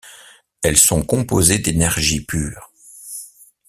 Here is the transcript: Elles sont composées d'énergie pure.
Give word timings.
Elles 0.63 0.79
sont 0.79 1.03
composées 1.05 1.59
d'énergie 1.59 2.25
pure. 2.25 2.71